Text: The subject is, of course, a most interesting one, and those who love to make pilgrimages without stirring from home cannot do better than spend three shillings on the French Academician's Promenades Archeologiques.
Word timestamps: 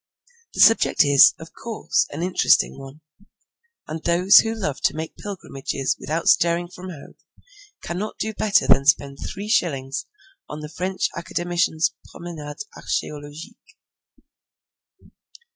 The 0.55 0.61
subject 0.61 1.03
is, 1.05 1.35
of 1.37 1.53
course, 1.53 2.07
a 2.11 2.17
most 2.17 2.23
interesting 2.25 2.79
one, 2.79 3.01
and 3.87 4.01
those 4.03 4.37
who 4.37 4.55
love 4.55 4.81
to 4.85 4.95
make 4.95 5.15
pilgrimages 5.15 5.95
without 5.99 6.27
stirring 6.27 6.69
from 6.69 6.89
home 6.89 7.17
cannot 7.83 8.17
do 8.17 8.33
better 8.33 8.65
than 8.65 8.87
spend 8.87 9.19
three 9.19 9.47
shillings 9.47 10.07
on 10.49 10.61
the 10.61 10.69
French 10.75 11.07
Academician's 11.15 11.93
Promenades 12.09 12.65
Archeologiques. 12.75 13.75